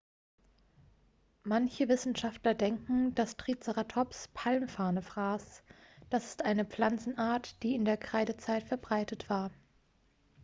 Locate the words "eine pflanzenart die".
6.43-7.75